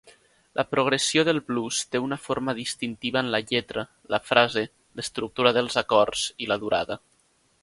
La 0.59 0.63
progressió 0.69 1.25
del 1.27 1.41
blues 1.51 1.81
té 1.95 2.01
una 2.05 2.17
forma 2.23 2.55
distintiva 2.61 3.23
en 3.27 3.31
la 3.35 3.43
lletra, 3.53 3.87
la 4.15 4.23
frase, 4.31 4.67
l'estructura 5.01 5.57
dels 5.61 5.81
acords 5.87 6.29
i 6.47 6.51
la 6.55 6.63
durada. 6.67 7.01